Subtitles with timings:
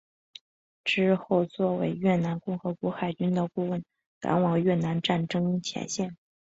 [0.83, 3.85] 之后作为越南共和国海军的顾问
[4.19, 6.17] 赶往越南战争前线。